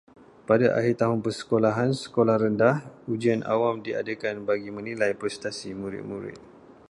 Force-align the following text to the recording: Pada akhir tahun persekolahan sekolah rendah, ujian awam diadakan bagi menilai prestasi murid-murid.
Pada 0.49 0.67
akhir 0.79 0.93
tahun 1.05 1.19
persekolahan 1.25 1.89
sekolah 2.03 2.35
rendah, 2.43 2.77
ujian 3.13 3.41
awam 3.53 3.75
diadakan 3.87 4.35
bagi 4.49 4.71
menilai 4.77 5.13
prestasi 5.21 5.69
murid-murid. 5.81 6.37